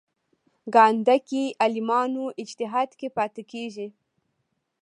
[0.73, 3.87] ګانده کې عالمانو اجتهاد کې پاتې کېږي.